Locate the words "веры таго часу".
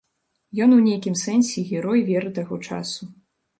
2.09-3.01